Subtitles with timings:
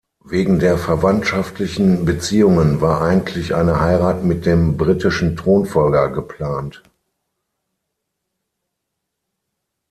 [0.23, 6.81] Wegen der verwandtschaftlichen Beziehungen war eigentlich eine Heirat mit dem britischen Thronfolger geplant.